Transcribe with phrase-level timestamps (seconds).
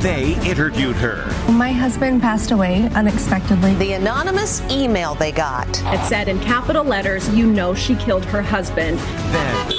[0.00, 1.26] They interviewed her.
[1.52, 3.74] My husband passed away unexpectedly.
[3.74, 5.68] The anonymous email they got.
[5.68, 8.98] It said in capital letters, you know she killed her husband.
[8.98, 9.72] Then,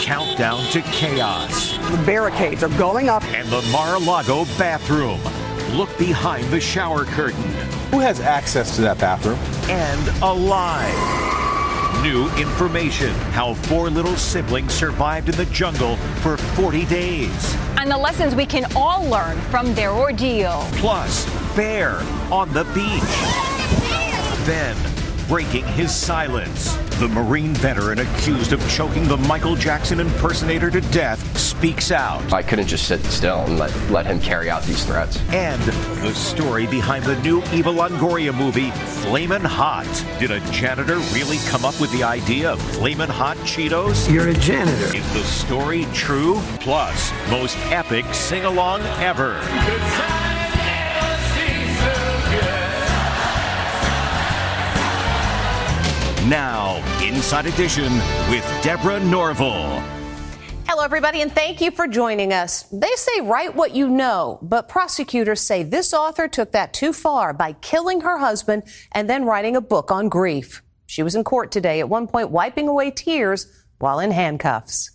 [0.00, 1.76] countdown to chaos.
[1.90, 3.24] The barricades are going up.
[3.24, 5.20] And the Mar-a-Lago bathroom.
[5.76, 7.42] Look behind the shower curtain.
[7.90, 9.40] Who has access to that bathroom?
[9.68, 10.94] And alive.
[12.00, 17.56] New information how four little siblings survived in the jungle for 40 days.
[17.86, 20.66] And the lessons we can all learn from their ordeal.
[20.72, 21.24] Plus,
[21.54, 22.00] Bear
[22.32, 23.00] on the beach.
[24.44, 24.76] Then,
[25.28, 26.76] breaking his silence.
[26.98, 32.32] The Marine veteran accused of choking the Michael Jackson impersonator to death speaks out.
[32.32, 35.20] I couldn't just sit still and let, let him carry out these threats.
[35.28, 35.60] And
[36.02, 39.84] the story behind the new Eva Longoria movie, Flamin' Hot.
[40.18, 44.10] Did a janitor really come up with the idea of Flamin' Hot Cheetos?
[44.10, 44.96] You're a janitor.
[44.96, 46.40] Is the story true?
[46.60, 49.38] Plus, most epic sing along ever.
[56.28, 57.92] Now, Inside Edition
[58.28, 59.80] with Deborah Norville.
[60.66, 62.64] Hello, everybody, and thank you for joining us.
[62.72, 67.32] They say write what you know, but prosecutors say this author took that too far
[67.32, 70.62] by killing her husband and then writing a book on grief.
[70.86, 73.46] She was in court today, at one point wiping away tears
[73.78, 74.90] while in handcuffs.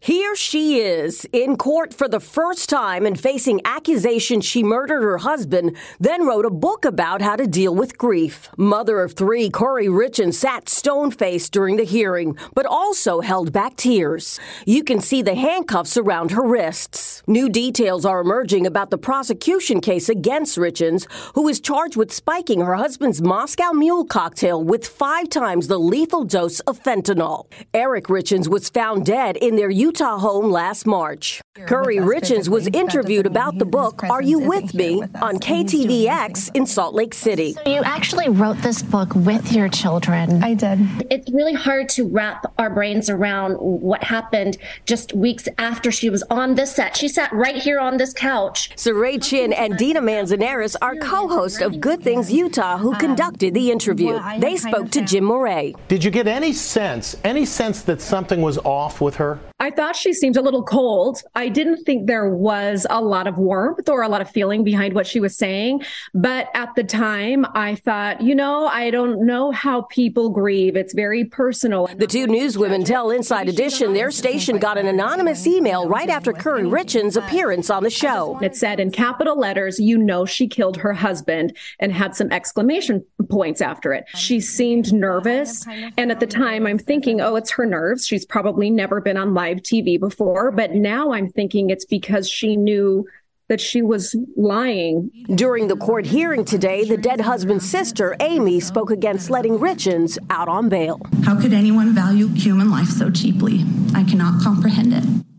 [0.00, 5.18] Here she is in court for the first time and facing accusations she murdered her
[5.18, 8.48] husband, then wrote a book about how to deal with grief.
[8.56, 13.76] Mother of three, Kouri Richins sat stone faced during the hearing, but also held back
[13.76, 14.40] tears.
[14.66, 17.22] You can see the handcuffs around her wrists.
[17.26, 22.60] New details are emerging about the prosecution case against Richins, who is charged with spiking
[22.60, 27.46] her husband's Moscow Mule cocktail with five times the lethal dose of fentanyl.
[27.74, 31.40] Eric Richins was found dead in their Utah home last March.
[31.56, 36.94] Kouri Richins was interviewed about the book Are You With Me on KTVX in Salt
[36.94, 37.54] Lake City.
[37.54, 40.40] So you actually wrote this book with your children.
[40.40, 40.78] I did.
[41.10, 44.56] It's really hard to wrap our brains around what happened
[44.86, 46.96] just weeks after she was on this set.
[46.96, 48.70] She sat right here on this couch.
[48.76, 54.20] Surae Chinn and Deena Manzanares are co-hosts of Good Things Utah who conducted the interview.
[54.38, 55.74] They spoke to Jim Moret.
[55.88, 59.40] Did you get any sense, any sense that something was off with her?
[59.62, 61.22] I thought she seemed a little cold.
[61.36, 64.92] I didn't think there was a lot of warmth or a lot of feeling behind
[64.92, 65.84] what she was saying.
[66.12, 70.74] But at the time, I thought, you know, I don't know how people grieve.
[70.74, 71.86] It's very personal.
[71.94, 76.68] The two newswomen tell Inside Edition their station got an anonymous email right after Kouri
[76.68, 78.40] Richins' appearance on the show.
[78.42, 83.04] It said in capital letters, you know, she killed her husband and had some exclamation
[83.30, 84.06] points after it.
[84.16, 85.64] She seemed nervous.
[85.96, 88.04] And at the time, I'm thinking, oh, it's her nerves.
[88.04, 90.50] She's probably never been on live TV before.
[90.50, 93.06] But now I'm thinking it's because she knew
[93.48, 95.10] that she was lying.
[95.34, 100.48] During the court hearing today, the dead husband's sister, Amy, spoke against letting Richins out
[100.48, 101.00] on bail.
[101.24, 103.64] How could anyone value human life so cheaply?
[103.94, 105.31] I cannot comprehend it.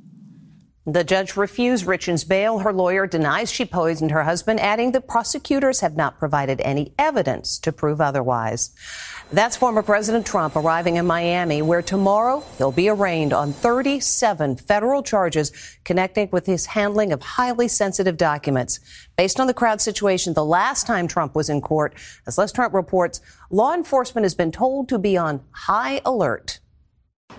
[0.85, 2.59] The judge refused Richins bail.
[2.59, 7.57] Her lawyer denies she poisoned her husband, adding that prosecutors have not provided any evidence
[7.59, 8.71] to prove otherwise.
[9.31, 15.01] That's former President Trump arriving in Miami, where tomorrow he'll be arraigned on 37 federal
[15.01, 15.53] charges
[15.85, 18.81] connecting with his handling of highly sensitive documents.
[19.15, 21.93] Based on the crowd situation the last time Trump was in court,
[22.27, 26.59] as Les Trent reports, law enforcement has been told to be on high alert.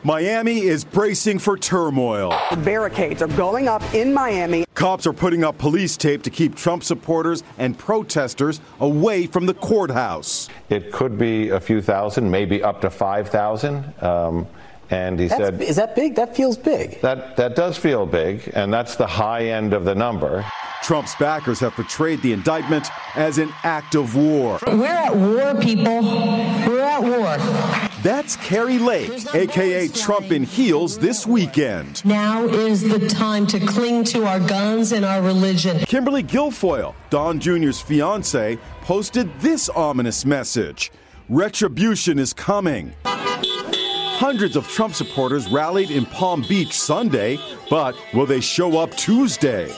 [0.07, 2.39] Miami is bracing for turmoil.
[2.59, 4.67] Barricades are going up in Miami.
[4.75, 9.55] Cops are putting up police tape to keep Trump supporters and protesters away from the
[9.55, 10.51] courthouse.
[10.69, 13.95] It could be a few thousand, maybe up to 5,000.
[14.03, 14.47] Um,
[14.91, 16.17] and he That's, said, Is that big?
[16.17, 17.01] That feels big.
[17.01, 20.45] That, that does feel big, and that's the high end of the number.
[20.83, 24.61] Trump's backers have portrayed the indictment as an act of war.
[24.67, 26.03] We're at war, people.
[26.03, 27.91] We're at war.
[28.05, 32.05] That's Kari Lake, aka Trump in heels, this weekend.
[32.05, 35.79] Now is the time to cling to our guns and our religion.
[35.87, 40.93] Kimberly Guilfoyle, Don Jr.'s fiance, posted this ominous message
[41.31, 42.93] Retribution is coming.
[43.07, 47.39] Hundreds of Trump supporters rallied in Palm Beach Sunday,
[47.71, 49.73] but will they show up Tuesday?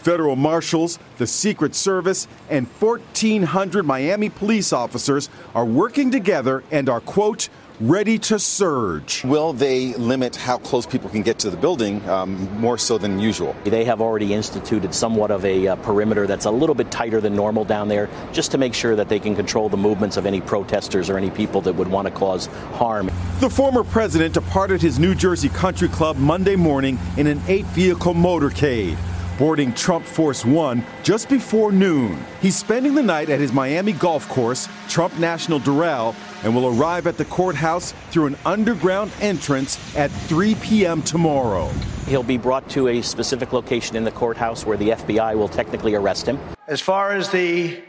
[0.00, 7.00] Federal marshals, the Secret Service, and 1,400 Miami police officers are working together and are,
[7.00, 9.22] quote, ready to surge.
[9.24, 13.20] Will they limit how close people can get to the building um, more so than
[13.20, 13.54] usual?
[13.64, 17.36] They have already instituted somewhat of a uh, perimeter that's a little bit tighter than
[17.36, 20.40] normal down there, just to make sure that they can control the movements of any
[20.40, 23.10] protesters or any people that would want to cause harm.
[23.38, 28.14] The former president departed his New Jersey country club Monday morning in an eight vehicle
[28.14, 28.98] motorcade
[29.38, 32.18] boarding Trump Force One just before noon.
[32.42, 37.06] He's spending the night at his Miami golf course, Trump National Doral, and will arrive
[37.06, 41.02] at the courthouse through an underground entrance at 3 p.m.
[41.02, 41.68] tomorrow.
[42.06, 45.94] He'll be brought to a specific location in the courthouse where the FBI will technically
[45.94, 46.38] arrest him.
[46.66, 47.82] As far as the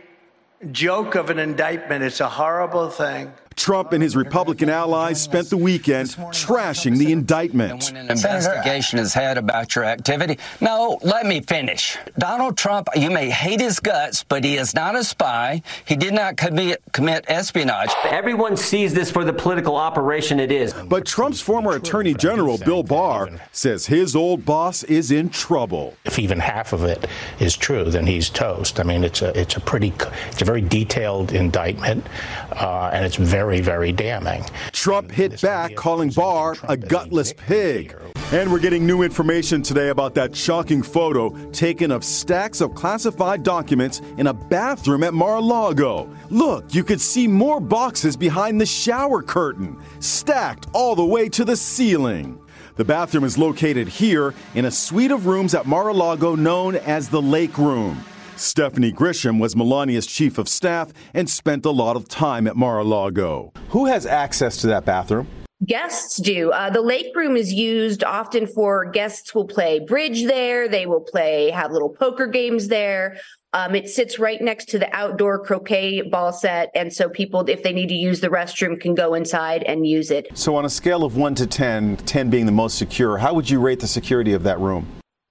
[0.72, 3.32] joke of an indictment, it's a horrible thing.
[3.60, 7.92] Trump and his Republican allies spent the weekend trashing the indictment.
[7.92, 10.40] Investigation is had about your activity.
[10.62, 11.98] No, let me finish.
[12.18, 15.62] Donald Trump, you may hate his guts, but he is not a spy.
[15.84, 17.92] He did not commit, commit espionage.
[18.06, 20.74] Everyone sees this for the political operation it is.
[20.74, 25.98] But Trump's former Attorney General, Bill Barr, says his old boss is in trouble.
[26.06, 27.08] If even half of it
[27.42, 28.80] is true, then he's toast.
[28.80, 29.94] I mean, it's a it's a pretty
[30.28, 32.06] it's a very detailed indictment,
[32.54, 34.46] uh, and it's very very, very damning.
[34.74, 37.96] Trump hit back, calling Barr a gutless pig.
[38.32, 43.42] And we're getting new information today about that shocking photo taken of stacks of classified
[43.42, 46.08] documents in a bathroom at Mar a Lago.
[46.30, 51.44] Look, you could see more boxes behind the shower curtain, stacked all the way to
[51.44, 52.40] the ceiling.
[52.76, 56.76] The bathroom is located here in a suite of rooms at Mar a Lago known
[56.76, 58.04] as the Lake Room.
[58.40, 62.80] Stephanie Grisham was Melania's chief of staff and spent a lot of time at Mar
[62.80, 63.52] a Lago.
[63.70, 65.28] Who has access to that bathroom?
[65.66, 66.52] Guests do.
[66.52, 70.70] Uh, the lake room is used often for guests will play bridge there.
[70.70, 73.18] They will play, have little poker games there.
[73.52, 76.70] Um, it sits right next to the outdoor croquet ball set.
[76.76, 80.12] And so people, if they need to use the restroom, can go inside and use
[80.12, 80.28] it.
[80.34, 83.50] So, on a scale of 1 to 10, 10 being the most secure, how would
[83.50, 84.88] you rate the security of that room?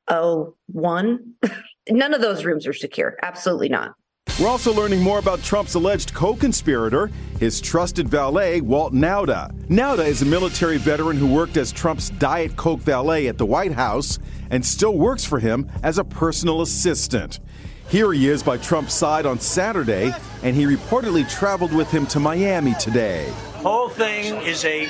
[0.08, 1.34] Oh, one.
[1.90, 3.16] None of those rooms are secure.
[3.22, 3.94] Absolutely not.
[4.40, 9.52] We're also learning more about Trump's alleged co conspirator, his trusted valet, Walt Nauta.
[9.66, 13.72] Nauta is a military veteran who worked as Trump's Diet Coke valet at the White
[13.72, 17.40] House and still works for him as a personal assistant.
[17.88, 22.20] Here he is by Trump's side on Saturday, and he reportedly traveled with him to
[22.20, 23.28] Miami today.
[23.54, 24.88] Whole thing is a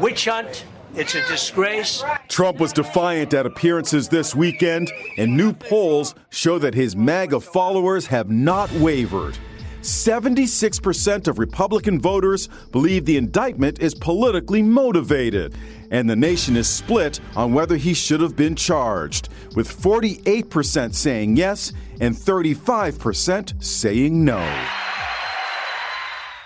[0.00, 2.04] witch hunt it's a disgrace.
[2.28, 8.06] Trump was defiant at appearances this weekend, and new polls show that his MAGA followers
[8.06, 9.36] have not wavered.
[9.80, 15.56] 76% of Republican voters believe the indictment is politically motivated,
[15.90, 21.36] and the nation is split on whether he should have been charged, with 48% saying
[21.36, 24.38] yes and 35% saying no.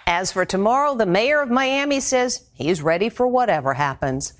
[0.09, 4.35] As for tomorrow, the mayor of Miami says he's ready for whatever happens.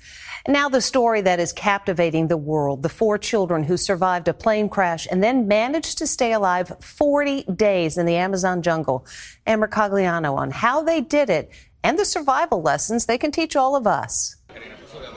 [0.47, 4.69] Now, the story that is captivating the world the four children who survived a plane
[4.69, 9.05] crash and then managed to stay alive 40 days in the Amazon jungle.
[9.45, 11.51] Ann Mercogliano on how they did it
[11.83, 14.36] and the survival lessons they can teach all of us.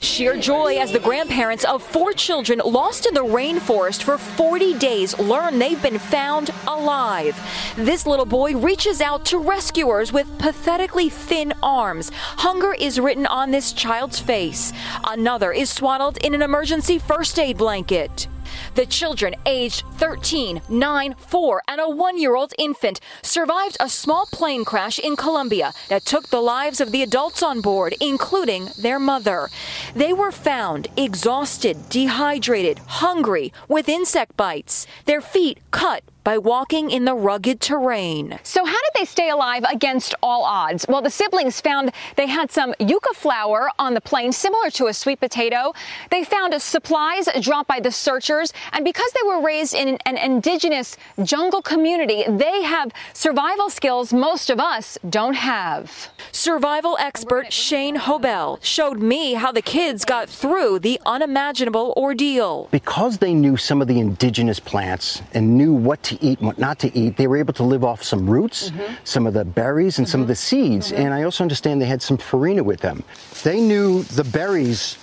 [0.01, 5.17] Sheer joy as the grandparents of four children lost in the rainforest for 40 days
[5.19, 7.39] learn they've been found alive.
[7.75, 12.11] This little boy reaches out to rescuers with pathetically thin arms.
[12.13, 14.73] Hunger is written on this child's face.
[15.03, 18.27] Another is swaddled in an emergency first aid blanket.
[18.75, 24.25] The children, aged 13, 9, 4, and a one year old infant, survived a small
[24.31, 28.99] plane crash in Colombia that took the lives of the adults on board, including their
[28.99, 29.49] mother.
[29.95, 37.05] They were found exhausted, dehydrated, hungry, with insect bites, their feet cut by walking in
[37.05, 38.39] the rugged terrain.
[38.43, 40.85] So, how did they stay alive against all odds?
[40.87, 44.93] Well, the siblings found they had some yucca flour on the plane, similar to a
[44.93, 45.73] sweet potato.
[46.09, 50.97] They found supplies dropped by the searchers, and because they were raised in an indigenous
[51.23, 56.09] jungle community, they have survival skills most of us don't have.
[56.31, 62.67] Survival expert Shane Hobel showed me how the kids got through the unimaginable ordeal.
[62.71, 66.57] Because they knew some of the indigenous plants and knew what to eat and what
[66.57, 68.93] not to eat, they were able to live off some roots, mm-hmm.
[69.03, 70.11] some of the berries, and mm-hmm.
[70.11, 70.91] some of the seeds.
[70.91, 71.01] Mm-hmm.
[71.01, 73.03] And I also understand they had some farina with them.
[73.43, 74.97] They knew the berries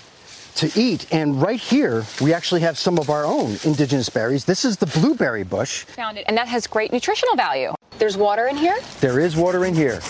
[0.57, 1.07] to eat.
[1.12, 4.45] And right here, we actually have some of our own indigenous berries.
[4.45, 5.85] This is the blueberry bush.
[5.85, 7.73] Found it, and that has great nutritional value.
[7.99, 8.77] There's water in here?
[9.00, 10.00] There is water in here.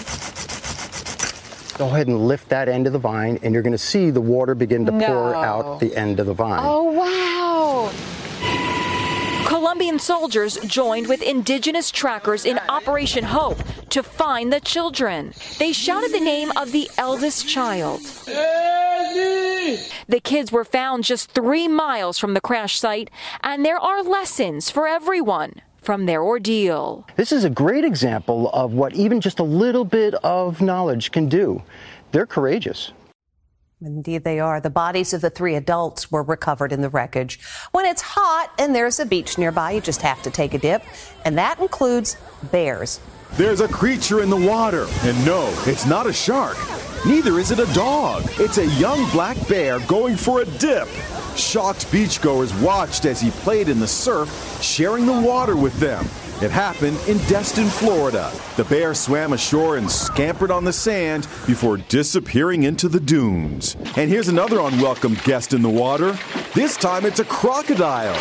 [1.78, 4.20] Go ahead and lift that end of the vine, and you're going to see the
[4.20, 5.06] water begin to no.
[5.06, 6.60] pour out the end of the vine.
[6.60, 7.37] Oh, wow.
[9.58, 15.34] Colombian soldiers joined with indigenous trackers in Operation Hope to find the children.
[15.58, 18.00] They shouted the name of the eldest child.
[20.06, 23.10] The kids were found just three miles from the crash site,
[23.42, 27.04] and there are lessons for everyone from their ordeal.
[27.16, 31.28] This is a great example of what even just a little bit of knowledge can
[31.28, 31.64] do.
[32.12, 32.92] They're courageous.
[33.80, 34.60] Indeed, they are.
[34.60, 37.38] The bodies of the three adults were recovered in the wreckage.
[37.70, 40.82] When it's hot and there's a beach nearby, you just have to take a dip,
[41.24, 42.16] and that includes
[42.50, 42.98] bears.
[43.34, 46.56] There's a creature in the water, and no, it's not a shark.
[47.06, 48.24] Neither is it a dog.
[48.40, 50.88] It's a young black bear going for a dip.
[51.38, 56.04] Shocked beachgoers watched as he played in the surf, sharing the water with them.
[56.42, 58.32] It happened in Destin, Florida.
[58.56, 63.76] The bear swam ashore and scampered on the sand before disappearing into the dunes.
[63.96, 66.18] And here's another unwelcome guest in the water.
[66.54, 68.14] This time it's a crocodile.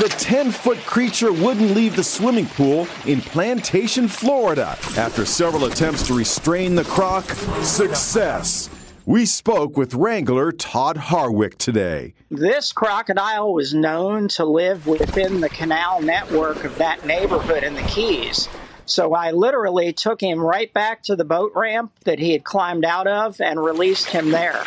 [0.00, 4.76] The 10 foot creature wouldn't leave the swimming pool in Plantation, Florida.
[4.96, 7.24] After several attempts to restrain the croc,
[7.62, 8.68] success.
[9.06, 12.14] We spoke with Wrangler Todd Hardwick today.
[12.30, 17.82] This crocodile was known to live within the canal network of that neighborhood in the
[17.82, 18.48] Keys.
[18.86, 22.86] So I literally took him right back to the boat ramp that he had climbed
[22.86, 24.64] out of and released him there.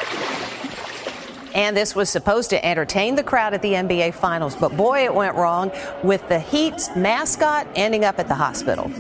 [1.56, 5.16] And this was supposed to entertain the crowd at the NBA Finals, but boy, it
[5.16, 5.72] went wrong
[6.04, 8.92] with the Heat's mascot ending up at the hospital.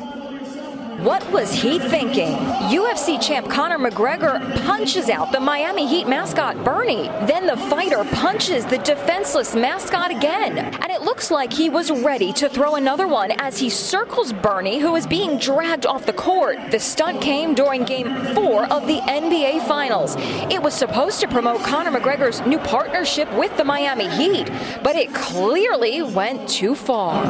[0.97, 2.35] What was he thinking?
[2.69, 7.07] UFC champ Conor McGregor punches out the Miami Heat mascot Bernie.
[7.27, 10.57] Then the fighter punches the defenseless mascot again.
[10.57, 14.79] And it looks like he was ready to throw another one as he circles Bernie,
[14.79, 16.57] who is being dragged off the court.
[16.71, 20.15] The stunt came during game four of the NBA Finals.
[20.51, 24.49] It was supposed to promote Conor McGregor's new partnership with the Miami Heat,
[24.81, 27.23] but it clearly went too far.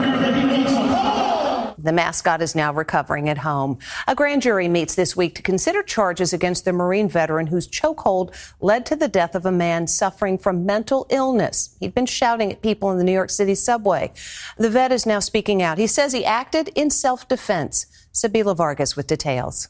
[1.87, 3.79] The mascot is now recovering at home.
[4.09, 8.35] A grand jury meets this week to consider charges against the Marine veteran whose chokehold
[8.59, 11.77] led to the death of a man suffering from mental illness.
[11.79, 14.11] He'd been shouting at people in the New York City subway.
[14.57, 15.77] The vet is now speaking out.
[15.77, 17.85] He says he acted in self defense.
[18.13, 19.69] Sabila Vargas with details.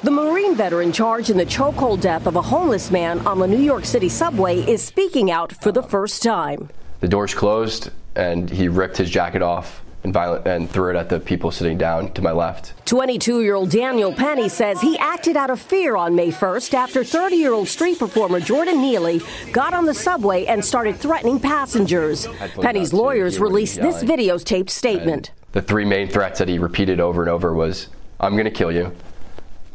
[0.00, 3.62] The Marine veteran charged in the chokehold death of a homeless man on the New
[3.62, 6.68] York City subway is speaking out for the first time.
[7.00, 11.08] The doors closed and he ripped his jacket off and violent and threw it at
[11.08, 12.72] the people sitting down to my left.
[12.86, 17.04] 22 year old Daniel Penny says he acted out of fear on May 1st after
[17.04, 19.20] 30 year old street performer Jordan Neely
[19.52, 22.26] got on the subway and started threatening passengers.
[22.60, 25.32] Penny's lawyers released this videotaped statement.
[25.52, 27.88] The three main threats that he repeated over and over was
[28.20, 28.94] I'm going to kill you,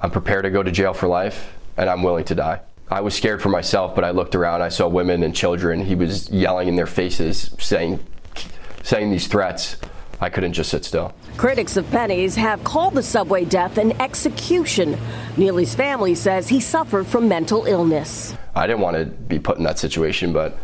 [0.02, 2.62] I'm prepared to go to jail for life, and I'm willing to die.
[2.90, 5.82] I was scared for myself, but I looked around, I saw women and children.
[5.82, 8.00] He was yelling in their faces, saying,
[8.84, 9.78] saying these threats.
[10.26, 11.14] I couldn't just sit still.
[11.38, 14.98] Critics of Penny's have called the subway death an execution.
[15.38, 18.36] Neely's family says he suffered from mental illness.
[18.56, 20.58] I didn't want to be put in that situation, but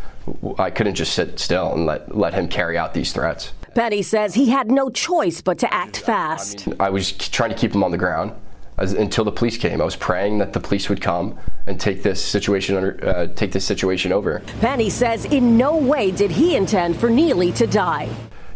[0.58, 3.52] I couldn't just sit still and let, let him carry out these threats.
[3.76, 6.66] Penny says he had no choice but to act fast.
[6.66, 8.32] I, mean, I was trying to keep him on the ground.
[8.78, 9.80] as, until the police came.
[9.80, 11.38] I was praying that the police would come
[11.68, 14.42] and take this situation under, uh, take this situation over.
[14.60, 18.08] Penny says in no way did he intend for Neely to die.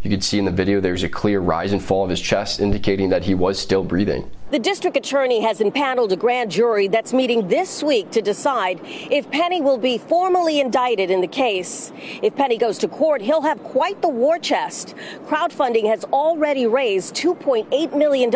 [0.03, 2.61] You can see in the video there's a clear rise and fall of his chest,
[2.61, 4.31] indicating that he was still breathing.
[4.49, 9.29] The district attorney has impaneled a grand jury that's meeting this week to decide if
[9.33, 11.91] Penny will be formally indicted in the case.
[12.23, 14.95] If Penny goes to court, he'll have quite the war chest.
[15.27, 18.31] Crowdfunding has already raised $2.8 million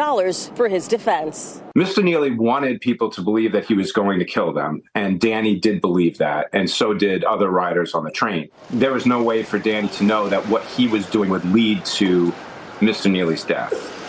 [0.57, 1.62] for his defense.
[1.79, 2.02] Mr.
[2.02, 5.81] Neely wanted people to believe that he was going to kill them, and Danny did
[5.81, 8.49] believe that, and so did other riders on the train.
[8.71, 11.85] There was no way for Danny to know that what he was doing would lead
[11.85, 12.33] to
[12.81, 13.09] Mr.
[13.09, 14.00] Neely's death.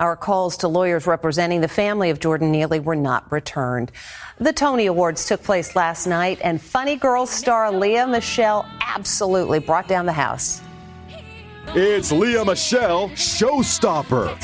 [0.00, 3.92] Our calls to lawyers representing the family of Jordan Neely were not returned.
[4.38, 9.88] The Tony Awards took place last night, and Funny Girl star Lea Michele absolutely brought
[9.88, 10.62] down the house.
[11.74, 14.40] It's Lea Michele, Showstopper.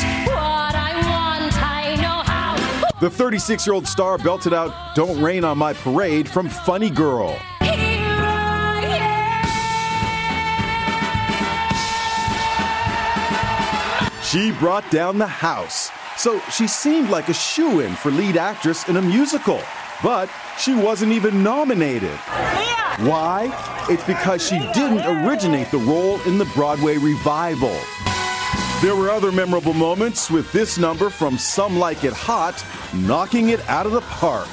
[3.00, 7.34] The 36 year old star belted out Don't Rain on My Parade from Funny Girl.
[14.36, 15.90] She brought down the house.
[16.18, 19.62] So she seemed like a shoe in for lead actress in a musical.
[20.02, 20.28] But
[20.58, 22.18] she wasn't even nominated.
[22.98, 23.48] Why?
[23.88, 27.74] It's because she didn't originate the role in the Broadway revival.
[28.82, 32.62] There were other memorable moments with this number from Some Like It Hot,
[32.92, 34.50] knocking it out of the park.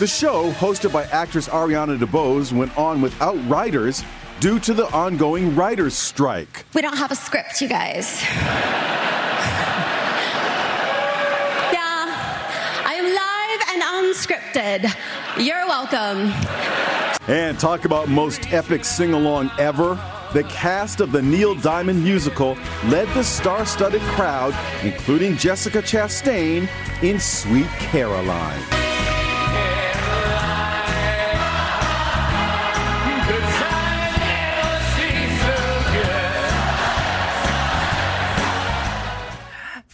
[0.00, 4.02] The show, hosted by actress Ariana DeBose, went on without writers
[4.40, 6.64] due to the ongoing writers' strike.
[6.74, 8.20] We don't have a script, you guys.
[11.72, 12.10] yeah,
[12.84, 13.82] I am live and
[14.16, 14.92] unscripted.
[15.40, 16.32] You're welcome.
[17.28, 19.94] And talk about most epic sing along ever.
[20.32, 26.68] The cast of the Neil Diamond musical led the star studded crowd, including Jessica Chastain,
[27.04, 28.93] in Sweet Caroline.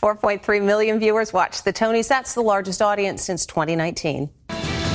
[0.00, 2.08] Four point three million viewers watched the Tonys.
[2.08, 4.30] That's the largest audience since 2019.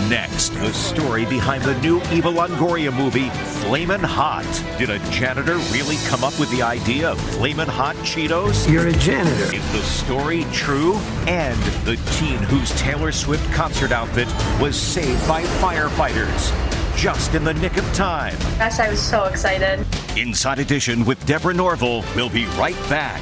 [0.09, 4.43] Next, the story behind the new Eva Longoria movie, Flamin' Hot.
[4.79, 8.67] Did a janitor really come up with the idea of Flamin' Hot Cheetos?
[8.67, 9.55] You're a janitor.
[9.55, 10.95] Is the story true?
[11.27, 14.27] And the teen whose Taylor Swift concert outfit
[14.59, 16.51] was saved by firefighters.
[16.97, 18.35] Just in the nick of time.
[18.57, 19.85] Gosh, I was so excited.
[20.17, 22.03] Inside Edition with Deborah Norville.
[22.15, 23.21] We'll be right back.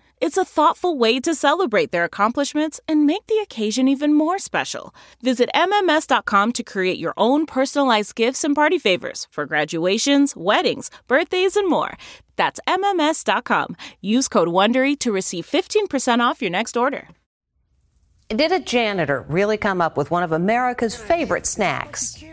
[0.21, 4.93] It's a thoughtful way to celebrate their accomplishments and make the occasion even more special.
[5.23, 11.55] Visit MMS.com to create your own personalized gifts and party favors for graduations, weddings, birthdays,
[11.55, 11.97] and more.
[12.35, 13.75] That's MMS.com.
[13.99, 17.07] Use code WONDERY to receive 15% off your next order.
[18.29, 22.23] Did a janitor really come up with one of America's favorite snacks?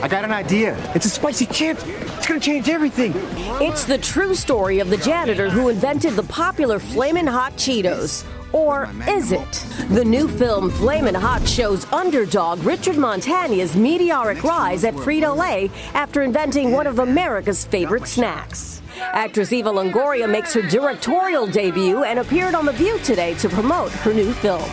[0.00, 0.76] I got an idea.
[0.94, 1.76] It's a spicy chip.
[1.84, 3.12] It's going to change everything.
[3.60, 8.24] It's the true story of the janitor who invented the popular Flamin' Hot Cheetos.
[8.52, 9.66] Or is it?
[9.90, 16.22] The new film Flamin' Hot shows underdog Richard Montañez's meteoric rise at Frito Lay after
[16.22, 18.80] inventing one of America's favorite snacks.
[18.98, 23.90] Actress Eva Longoria makes her directorial debut and appeared on The View today to promote
[23.92, 24.68] her new film.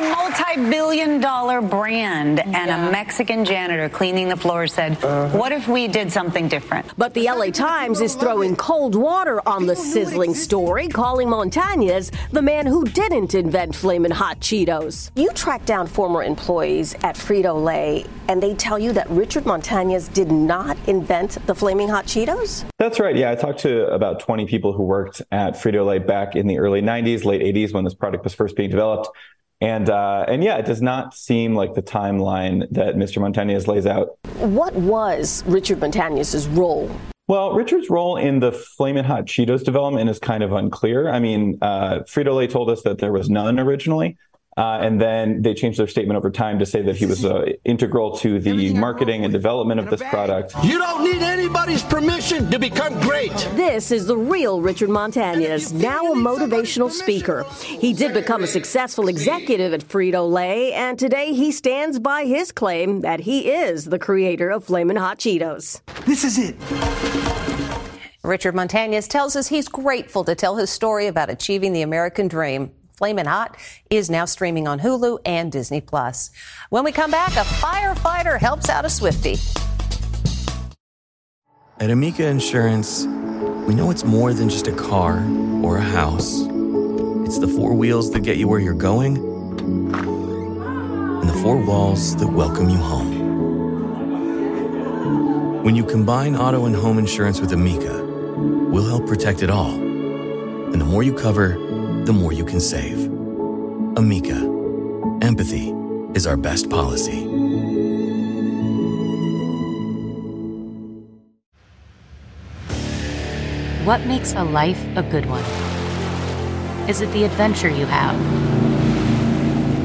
[0.00, 5.36] It's a a multi-billion dollar brand and a Mexican janitor cleaning the floor said, uh-huh.
[5.36, 6.86] what if we did something different?
[6.96, 12.40] But the LA Times is throwing cold water on the sizzling story, calling Montañez the
[12.40, 15.10] man who didn't invent Flamin' Hot Cheetos.
[15.16, 20.30] You tracked down former employees at Frito-Lay and they tell you that Richard Montañez did
[20.30, 22.64] not invent the Flaming Hot Cheetos?
[22.78, 23.16] That's right.
[23.16, 26.80] Yeah, I talked to about 20 people who worked at Frito-Lay back in the early
[26.80, 29.08] 90s, late 80s when this product was first being developed.
[29.60, 33.18] And uh, and yeah, it does not seem like the timeline that Mr.
[33.18, 34.18] Montañez lays out.
[34.38, 36.90] What was Richard Montañez's role?
[37.28, 41.08] Well, Richard's role in the Flamin' Hot Cheetos development is kind of unclear.
[41.08, 44.16] I mean, uh, Frito Lay told us that there was none originally,
[44.60, 47.46] uh, and then they changed their statement over time to say that he was uh,
[47.64, 50.54] integral to the marketing and development of this product.
[50.62, 53.32] You don't need anybody's permission to become great.
[53.54, 57.46] This is the real Richard Montañez, now a motivational speaker.
[57.62, 62.52] He did become a successful executive at Frito Lay, and today he stands by his
[62.52, 65.80] claim that he is the creator of Flamin' Hot Cheetos.
[66.04, 66.54] This is it.
[68.22, 72.70] Richard Montañez tells us he's grateful to tell his story about achieving the American dream.
[73.00, 73.56] Flamin' Hot
[73.88, 76.30] is now streaming on Hulu and Disney Plus.
[76.68, 79.38] When we come back, a firefighter helps out a Swifty.
[81.78, 83.06] At Amica Insurance,
[83.66, 85.24] we know it's more than just a car
[85.64, 86.42] or a house.
[87.24, 92.28] It's the four wheels that get you where you're going and the four walls that
[92.28, 93.16] welcome you home.
[95.64, 99.72] When you combine auto and home insurance with Amica, we'll help protect it all.
[99.72, 101.69] And the more you cover,
[102.10, 103.06] the more you can save.
[103.96, 104.34] Amica.
[105.22, 105.72] Empathy
[106.12, 107.20] is our best policy.
[113.84, 115.44] What makes a life a good one?
[116.90, 118.16] Is it the adventure you have?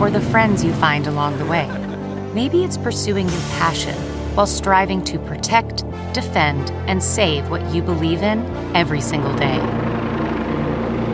[0.01, 1.67] Or the friends you find along the way?
[2.33, 3.95] Maybe it's pursuing your passion
[4.33, 8.43] while striving to protect, defend, and save what you believe in
[8.75, 9.59] every single day.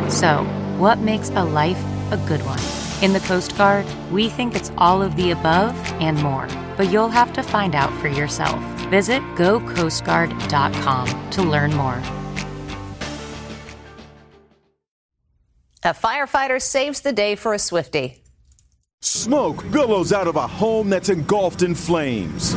[0.09, 0.47] So,
[0.81, 1.77] what makes a life
[2.11, 2.59] a good one?
[3.03, 7.07] In the Coast Guard, we think it's all of the above and more, but you'll
[7.09, 8.59] have to find out for yourself.
[8.89, 12.01] Visit gocoastguard.com to learn more.
[15.83, 18.23] A firefighter saves the day for a Swifty.
[19.01, 22.55] Smoke billows out of a home that's engulfed in flames.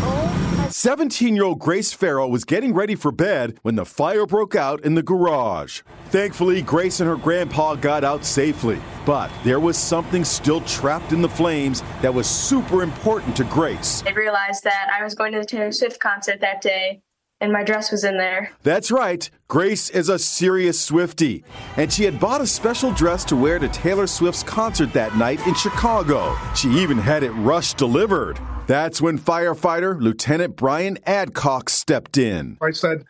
[0.71, 4.85] 17 year old Grace Farrell was getting ready for bed when the fire broke out
[4.85, 5.83] in the garage.
[6.07, 8.81] Thankfully, Grace and her grandpa got out safely.
[9.05, 14.03] But there was something still trapped in the flames that was super important to Grace.
[14.07, 17.03] I realized that I was going to the Taylor Swift concert that day
[17.45, 18.51] and my dress was in there.
[18.63, 19.29] That's right.
[19.49, 21.45] Grace is a serious Swifty,
[21.77, 25.47] and she had bought a special dress to wear to Taylor Swift's concert that night
[25.47, 26.35] in Chicago.
[26.57, 28.41] She even had it rush delivered.
[28.67, 32.57] That's when firefighter Lieutenant Brian Adcock stepped in.
[32.63, 33.05] I said,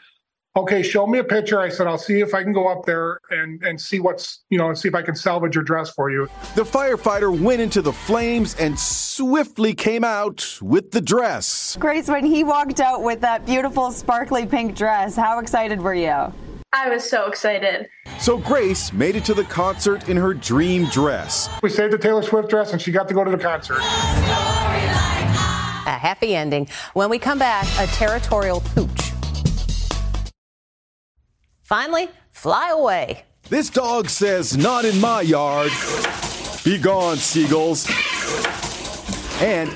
[0.57, 1.61] okay, show me a picture.
[1.61, 4.59] I said, I'll see if I can go up there and, and see what's, you
[4.59, 6.29] know, and see if I can salvage your dress for you.
[6.55, 11.77] The firefighter went into the flames and swiftly came out with the dress.
[11.81, 16.33] Grace, when he walked out with that beautiful sparkly pink dress, how excited were you?
[16.73, 17.89] I was so excited.
[18.19, 21.49] So Grace made it to the concert in her dream dress.
[21.63, 23.81] We saved the Taylor Swift dress and she got to go to the concert
[25.87, 26.69] a happy ending.
[26.95, 29.04] When we come back, a territorial pooch.
[31.65, 33.25] Finally, fly away.
[33.49, 35.73] This dog says, Not in my yard.
[36.63, 37.89] Be gone, seagulls.
[39.41, 39.71] And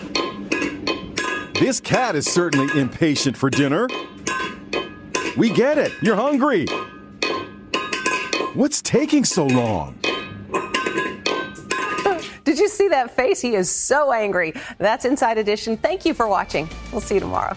[1.57, 3.89] this cat is certainly impatient for dinner.
[5.37, 5.93] We get it.
[6.03, 6.67] You're hungry.
[8.55, 9.99] What's taking so long?
[12.45, 13.41] Did you see that face?
[13.41, 14.53] He is so angry.
[14.79, 15.77] That's Inside Edition.
[15.77, 16.69] Thank you for watching.
[16.93, 17.57] We'll see you tomorrow.